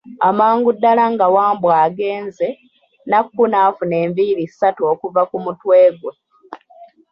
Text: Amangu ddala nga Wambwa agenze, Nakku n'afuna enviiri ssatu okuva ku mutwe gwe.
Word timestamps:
Amangu 0.29 0.69
ddala 0.77 1.03
nga 1.13 1.25
Wambwa 1.35 1.73
agenze, 1.87 2.47
Nakku 3.09 3.43
n'afuna 3.47 3.95
enviiri 4.03 4.43
ssatu 4.47 4.81
okuva 4.91 5.21
ku 5.29 5.37
mutwe 5.45 5.77
gwe. 5.99 6.13